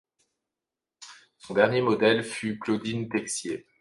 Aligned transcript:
Son 1.37 1.53
dernier 1.53 1.83
modèle 1.83 2.23
fut 2.23 2.57
Claudine 2.57 3.07
Texier. 3.07 3.67